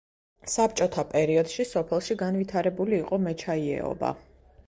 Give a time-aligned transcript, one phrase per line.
[0.53, 4.13] საბჭოთა პერიოდში სოფელში განვითარებული იყო მეჩაიეობა.